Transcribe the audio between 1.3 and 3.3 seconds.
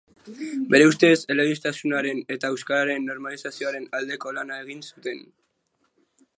elebistasunaren eta euskararen